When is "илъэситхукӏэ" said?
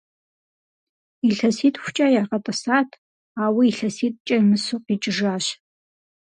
1.29-2.07